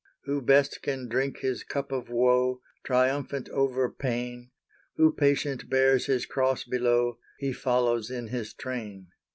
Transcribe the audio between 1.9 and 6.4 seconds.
of woe, Triumphant over pain, Who patient bears his